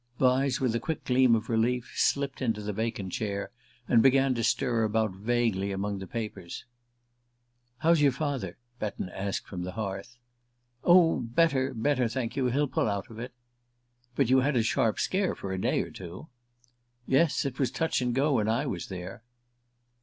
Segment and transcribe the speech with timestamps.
[0.19, 3.51] Vyse, with a quick gleam of relief, slipped into the vacant chair,
[3.87, 6.65] and began to stir about vaguely among the papers.
[7.77, 10.17] "How's your father?" Betton asked from the hearth.
[10.83, 12.47] "Oh, better better, thank you.
[12.47, 13.31] He'll pull out of it."
[14.15, 16.29] "But you had a sharp scare for a day or two?"
[17.05, 19.21] "Yes it was touch and go when I got there."